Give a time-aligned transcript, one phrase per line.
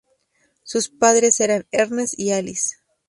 [0.63, 2.77] Sus padres eran Ernest y Alice.